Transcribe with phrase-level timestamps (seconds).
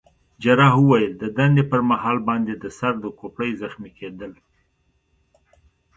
[0.41, 4.31] جراح وویل: د دندې پر مهال باندي د سر د کوپړۍ زخمي کېدل.